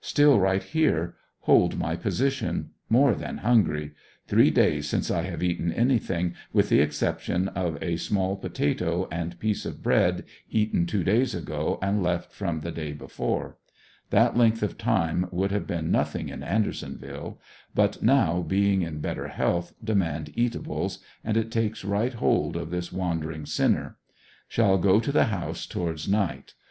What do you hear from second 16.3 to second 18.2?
in Andersonville, but